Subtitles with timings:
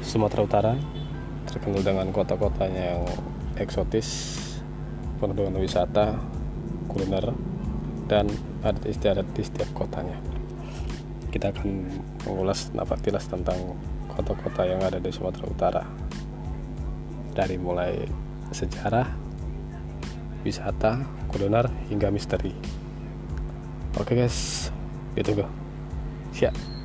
[0.00, 0.74] Sumatera Utara
[1.46, 3.02] terkenal dengan kota-kotanya yang
[3.58, 4.38] eksotis,
[5.18, 6.16] penuh dengan wisata,
[6.86, 7.34] kuliner,
[8.06, 8.26] dan
[8.62, 10.18] adat istiadat di setiap kotanya.
[11.30, 11.68] Kita akan
[12.26, 13.78] mengulas napak tilas tentang
[14.10, 15.84] kota-kota yang ada di Sumatera Utara.
[17.30, 18.02] Dari mulai
[18.50, 19.06] sejarah,
[20.42, 22.50] wisata, kuliner, hingga misteri.
[23.98, 24.70] Oke guys,
[25.14, 25.46] gitu go.
[26.34, 26.79] Siap.